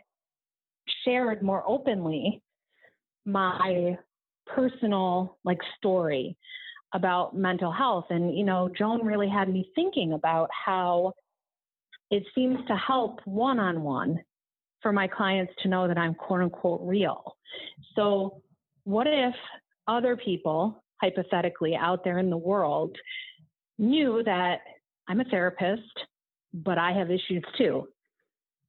[1.06, 2.42] shared more openly
[3.26, 3.98] my
[4.46, 6.38] personal like story
[6.94, 8.06] about mental health.
[8.10, 11.14] And, you know, Joan really had me thinking about how
[12.12, 14.20] it seems to help one on one
[14.82, 17.38] for my clients to know that I'm quote unquote real.
[17.96, 18.42] So,
[18.84, 19.34] what if
[19.88, 22.96] other people, hypothetically, out there in the world
[23.78, 24.60] knew that
[25.08, 25.82] I'm a therapist,
[26.54, 27.88] but I have issues too?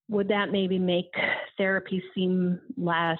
[0.08, 1.12] Would that maybe make
[1.56, 3.18] therapy seem less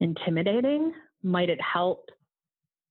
[0.00, 0.92] intimidating?
[1.22, 2.08] Might it help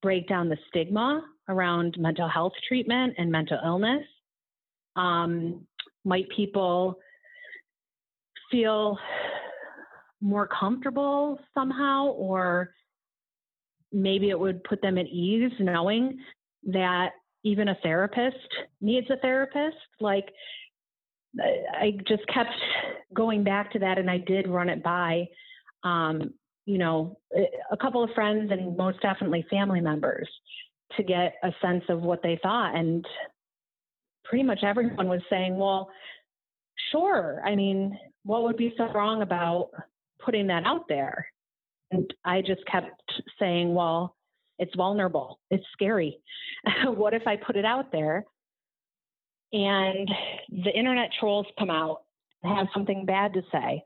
[0.02, 4.04] break down the stigma around mental health treatment and mental illness?
[4.96, 5.66] Um,
[6.06, 7.00] might people
[8.52, 8.98] feel
[10.22, 12.72] more comfortable somehow, or
[13.92, 16.20] maybe it would put them at ease knowing
[16.64, 17.12] that
[17.44, 18.38] even a therapist
[18.82, 19.78] needs a therapist?
[20.00, 20.30] Like,
[21.40, 22.50] I just kept
[23.14, 25.28] going back to that, and I did run it by
[25.84, 26.34] um,
[26.70, 27.18] you know,
[27.72, 30.30] a couple of friends and most definitely family members
[30.98, 32.76] to get a sense of what they thought.
[32.76, 33.04] And
[34.24, 35.90] pretty much everyone was saying, well,
[36.92, 37.42] sure.
[37.44, 39.70] I mean, what would be so wrong about
[40.24, 41.26] putting that out there?
[41.90, 43.02] And I just kept
[43.40, 44.16] saying, well,
[44.60, 46.20] it's vulnerable, it's scary.
[46.86, 48.26] what if I put it out there
[49.52, 50.10] and
[50.50, 52.02] the internet trolls come out
[52.44, 53.84] and have something bad to say?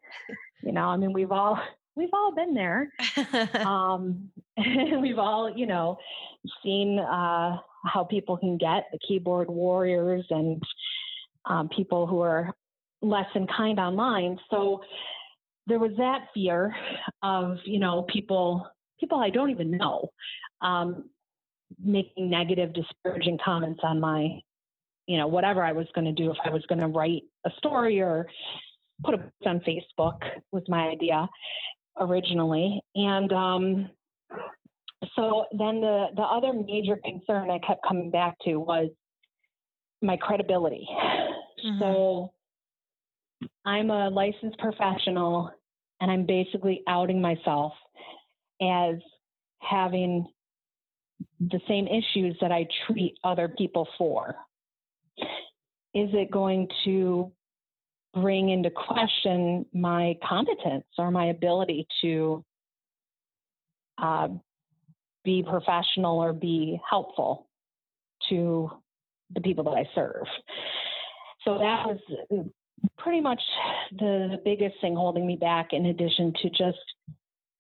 [0.62, 1.60] You know, I mean, we've all
[1.96, 2.92] we've all been there.
[3.66, 4.30] um,
[5.02, 5.98] we've all, you know,
[6.64, 10.62] seen uh, how people can get the keyboard warriors and
[11.46, 12.54] um, people who are
[13.02, 14.40] less than kind online.
[14.50, 14.82] So
[15.68, 16.76] there was that fear
[17.22, 18.68] of, you know, people
[19.04, 20.10] people I don't even know
[20.62, 21.10] um,
[21.84, 24.40] making negative, disparaging comments on my,
[25.08, 27.52] you know, whatever I was going to do if I was going to write a
[27.58, 28.26] story or
[29.04, 30.22] put a post on Facebook
[30.54, 31.28] was my idea
[32.00, 32.82] originally.
[32.96, 33.90] And um,
[35.18, 38.90] so then the, the other major concern I kept coming back to was
[40.02, 40.88] my credibility.
[41.66, 41.80] Mm-hmm.
[41.80, 42.32] So
[43.66, 45.52] I'm a licensed professional
[46.00, 47.74] and I'm basically outing myself
[48.70, 48.96] as
[49.60, 50.28] having
[51.40, 54.36] the same issues that I treat other people for.
[55.94, 57.32] Is it going to
[58.14, 62.44] bring into question my competence or my ability to
[63.98, 64.28] uh,
[65.24, 67.48] be professional or be helpful
[68.30, 68.70] to
[69.34, 70.26] the people that I serve.
[71.44, 72.00] So that was
[72.98, 73.42] pretty much
[73.92, 76.78] the, the biggest thing holding me back, in addition to just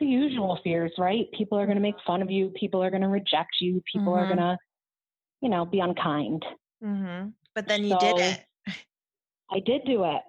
[0.04, 1.32] the usual fears, right?
[1.32, 4.14] People are going to make fun of you, people are going to reject you, people
[4.14, 4.24] mm-hmm.
[4.24, 4.58] are going to,
[5.41, 6.43] you know, be unkind.
[6.84, 7.30] Mm-hmm.
[7.56, 8.45] But then you so, did it.
[9.51, 10.22] I did do it.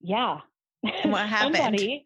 [0.00, 0.38] Yeah.
[1.04, 1.56] What happened?
[1.56, 2.04] somebody,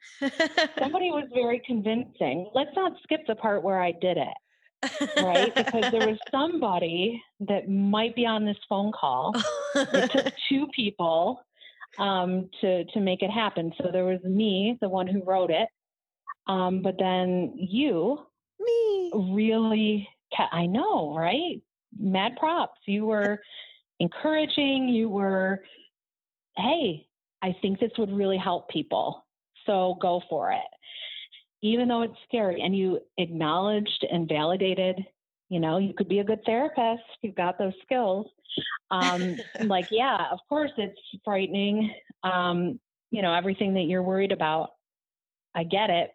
[0.79, 2.51] somebody was very convincing.
[2.55, 5.23] Let's not skip the part where I did it.
[5.23, 5.55] right?
[5.55, 9.35] Because there was somebody that might be on this phone call.
[9.75, 11.43] it took two people
[11.99, 13.73] um, to to make it happen.
[13.81, 15.69] So there was me, the one who wrote it,
[16.51, 18.19] um, but then you,
[18.59, 20.09] me, really.
[20.53, 21.61] I know, right?
[21.97, 22.79] Mad props.
[22.87, 23.41] You were
[24.01, 24.89] encouraging.
[24.89, 25.63] You were,
[26.57, 27.07] hey,
[27.41, 29.25] I think this would really help people.
[29.65, 30.59] So go for it.
[31.63, 35.05] Even though it's scary and you acknowledged and validated,
[35.51, 37.05] you know, you could be a good therapist.
[37.23, 38.27] You've got those skills.
[38.91, 39.37] Um,
[39.67, 41.95] like, yeah, of course it's frightening.
[42.25, 42.81] Um,
[43.13, 44.71] you know, everything that you're worried about,
[45.55, 46.11] I get it,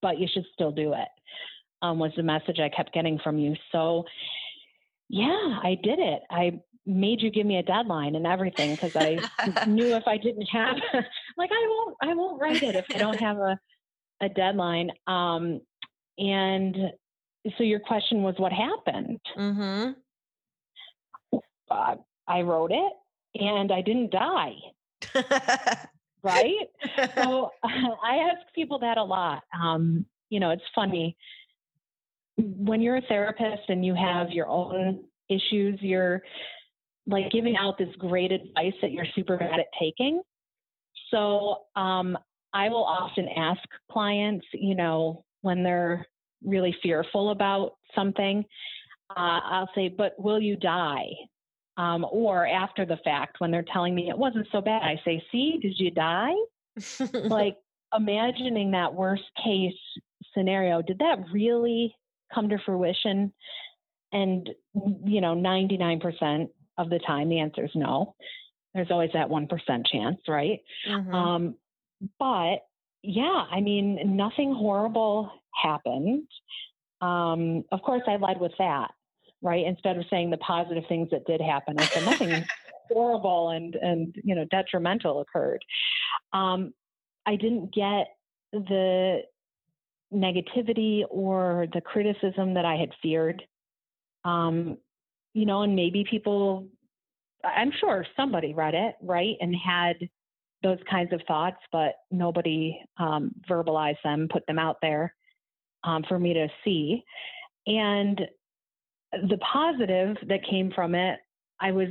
[0.00, 1.08] but you should still do it.
[1.80, 3.56] Um, was the message I kept getting from you.
[3.72, 4.04] So,
[5.08, 6.22] yeah, I did it.
[6.30, 9.18] I made you give me a deadline and everything because I
[9.66, 10.76] knew if I didn't have
[11.36, 13.58] like I won't I won't write it if I don't have a
[14.20, 14.90] a deadline.
[15.06, 15.60] Um,
[16.18, 16.76] and
[17.56, 19.20] so your question was what happened?
[19.36, 21.38] Mm-hmm.
[21.70, 21.96] Uh,
[22.28, 22.92] I wrote it
[23.34, 24.54] and I didn't die.
[26.22, 26.68] right?
[27.16, 29.42] So I ask people that a lot.
[29.58, 31.16] Um, you know, it's funny
[32.36, 36.22] when you're a therapist and you have your own issues, you're
[37.06, 40.20] like giving out this great advice that you're super bad at taking.
[41.10, 42.16] So um,
[42.52, 43.60] I will often ask
[43.90, 46.06] clients, you know, when they're
[46.44, 48.44] really fearful about something,
[49.10, 51.08] uh, I'll say, but will you die?
[51.76, 55.24] Um, or after the fact, when they're telling me it wasn't so bad, I say,
[55.32, 56.34] see, did you die?
[57.12, 57.56] like
[57.94, 59.72] imagining that worst case
[60.34, 61.94] scenario, did that really
[62.34, 63.32] come to fruition?
[64.12, 64.50] And,
[65.04, 66.48] you know, 99%
[66.78, 68.14] of the time, the answer is no.
[68.74, 69.48] There's always that 1%
[69.86, 70.60] chance, right?
[70.88, 71.14] Mm-hmm.
[71.14, 71.54] Um,
[72.18, 72.56] but
[73.02, 76.26] yeah, I mean, nothing horrible happened.
[77.00, 78.92] Um, of course, I led with that,
[79.42, 79.66] right?
[79.66, 82.44] Instead of saying the positive things that did happen, I said nothing
[82.88, 85.64] horrible and and you know detrimental occurred.
[86.32, 86.72] Um,
[87.26, 88.08] I didn't get
[88.52, 89.22] the
[90.12, 93.42] negativity or the criticism that I had feared.
[94.24, 94.78] Um,
[95.34, 96.66] you know, and maybe people,
[97.42, 99.96] I'm sure somebody read it, right, and had
[100.62, 105.14] those kinds of thoughts, but nobody um, verbalized them, put them out there
[105.84, 107.02] um, for me to see.
[107.66, 108.20] And
[109.12, 111.18] the positive that came from it,
[111.60, 111.88] I was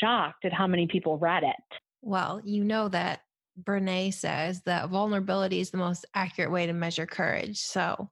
[0.00, 1.78] shocked at how many people read it.
[2.02, 3.20] Well, you know that
[3.62, 7.58] Brene says that vulnerability is the most accurate way to measure courage.
[7.58, 8.10] So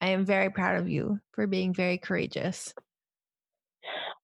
[0.00, 2.74] I am very proud of you for being very courageous.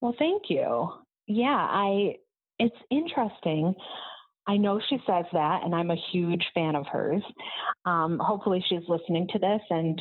[0.00, 0.88] Well, thank you.
[1.26, 2.16] Yeah, I
[2.58, 3.74] it's interesting.
[4.46, 7.22] I know she says that, and I'm a huge fan of hers.
[7.84, 10.00] Um, hopefully, she's listening to this and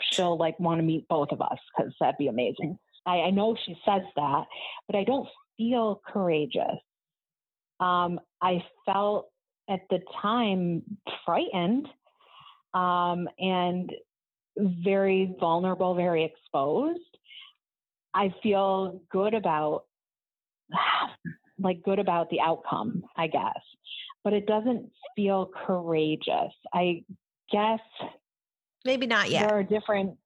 [0.00, 2.78] she'll like want to meet both of us because that'd be amazing.
[3.06, 4.44] I, I know she says that,
[4.86, 6.78] but I don't feel courageous.
[7.80, 9.28] Um, I felt
[9.68, 10.82] at the time
[11.24, 11.88] frightened
[12.74, 13.90] um, and
[14.56, 17.00] very vulnerable, very exposed.
[18.14, 19.84] I feel good about
[21.58, 23.60] like good about the outcome, I guess,
[24.24, 26.52] but it doesn't feel courageous.
[26.72, 27.04] I
[27.50, 27.80] guess
[28.84, 29.48] maybe not yet.
[29.48, 30.16] There are different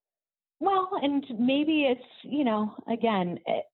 [0.60, 3.64] well, and maybe it's, you know, again, it,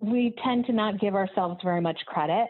[0.00, 2.48] we tend to not give ourselves very much credit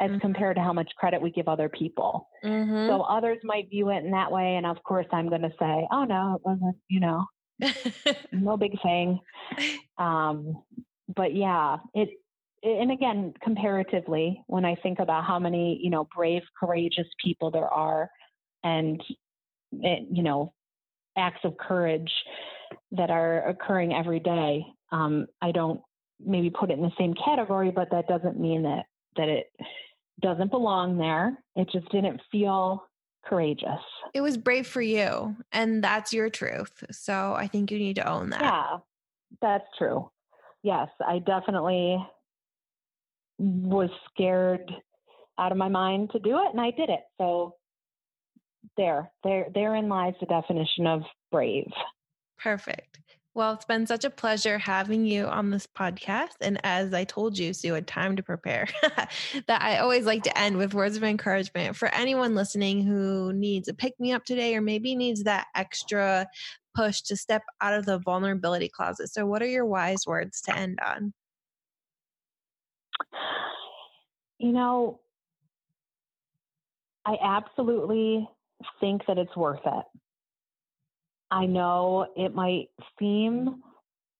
[0.00, 0.20] as mm-hmm.
[0.20, 2.28] compared to how much credit we give other people.
[2.42, 2.88] Mm-hmm.
[2.88, 4.56] So others might view it in that way.
[4.56, 7.26] And of course, I'm going to say, oh, no, it wasn't, you know,
[8.32, 9.20] no big thing.
[9.98, 10.62] Um,
[11.14, 12.08] but yeah, it,
[12.62, 17.68] and again, comparatively, when I think about how many, you know, brave, courageous people there
[17.68, 18.08] are
[18.64, 19.02] and,
[19.72, 20.52] it, you know,
[21.18, 22.10] acts of courage
[22.92, 25.80] that are occurring every day, um, I don't
[26.24, 28.84] maybe put it in the same category, but that doesn't mean that
[29.16, 29.46] that it
[30.20, 31.38] doesn't belong there.
[31.56, 32.84] It just didn't feel
[33.24, 33.80] courageous.
[34.14, 36.84] It was brave for you, and that's your truth.
[36.90, 38.42] So I think you need to own that.
[38.42, 38.78] Yeah,
[39.40, 40.10] that's true.
[40.62, 41.98] Yes, I definitely
[43.38, 44.70] was scared
[45.38, 47.00] out of my mind to do it, and I did it.
[47.18, 47.54] So
[48.76, 51.70] there, there, therein lies the definition of brave.
[52.38, 52.98] Perfect.
[53.34, 56.34] Well, it's been such a pleasure having you on this podcast.
[56.40, 58.66] And as I told you, Sue, had time to prepare,
[59.46, 63.68] that I always like to end with words of encouragement for anyone listening who needs
[63.68, 66.26] a pick me up today or maybe needs that extra
[66.74, 69.08] push to step out of the vulnerability closet.
[69.08, 71.12] So, what are your wise words to end on?
[74.38, 75.00] You know,
[77.04, 78.28] I absolutely
[78.80, 79.84] think that it's worth it.
[81.30, 83.62] I know it might seem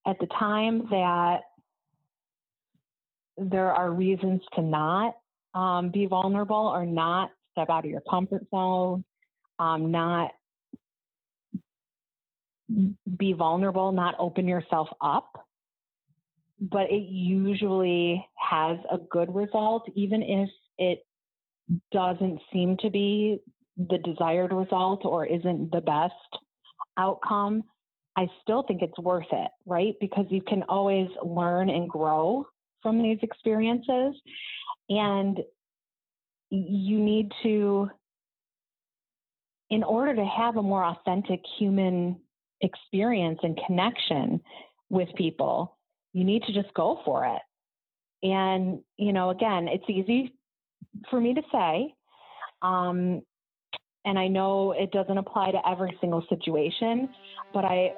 [0.07, 1.41] at the time that
[3.37, 5.15] there are reasons to not
[5.55, 9.05] um, be vulnerable or not step out of your comfort zone,
[9.59, 10.31] um, not
[13.17, 15.47] be vulnerable, not open yourself up.
[16.61, 21.07] But it usually has a good result, even if it
[21.93, 23.41] doesn't seem to be
[23.79, 26.15] the desired result or isn't the best
[26.99, 27.63] outcome,
[28.17, 29.95] I still think it's worth it, right?
[30.01, 32.47] Because you can always learn and grow
[32.83, 34.15] from these experiences.
[34.89, 35.39] And
[36.51, 37.91] you need to,
[39.71, 42.21] in order to have a more authentic human
[42.61, 44.41] experience and connection
[44.91, 45.77] with people,
[46.13, 48.27] you need to just go for it.
[48.27, 50.35] And, you know, again, it's easy
[51.11, 51.95] for me to say.
[52.63, 53.23] Um,
[54.09, 57.11] and I know it doesn't apply to every single situation,
[57.53, 57.93] but I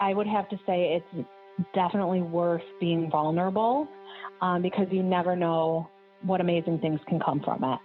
[0.00, 1.26] I would have to say it's
[1.72, 3.86] definitely worth being vulnerable
[4.40, 5.88] um, because you never know
[6.22, 7.78] what amazing things can come from it.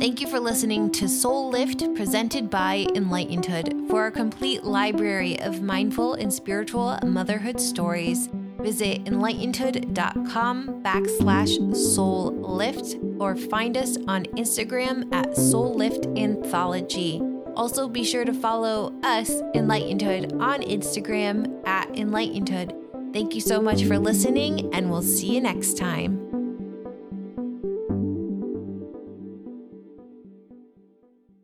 [0.00, 3.88] Thank you for listening to Soul Lift presented by Enlightenedhood.
[3.88, 8.28] For a complete library of mindful and spiritual motherhood stories,
[8.60, 17.22] Visit enlightenedhood.com backslash soul lift or find us on Instagram at soul lift anthology.
[17.54, 23.14] Also, be sure to follow us, Enlightenedhood, on Instagram at Enlightenedhood.
[23.14, 26.25] Thank you so much for listening, and we'll see you next time.